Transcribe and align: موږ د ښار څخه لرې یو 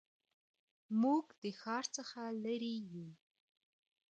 موږ 1.01 1.25
د 1.41 1.43
ښار 1.59 1.85
څخه 1.95 2.21
لرې 2.43 2.75
یو 2.91 3.07